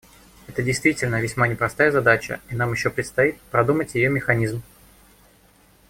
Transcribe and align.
Это 0.47 0.63
действительно 0.63 1.21
весьма 1.21 1.47
непростая 1.47 1.91
задача, 1.91 2.41
и 2.49 2.55
нам 2.55 2.71
еще 2.71 2.89
предстоит 2.89 3.39
продумать 3.51 3.93
ее 3.93 4.09
механизм. 4.09 4.63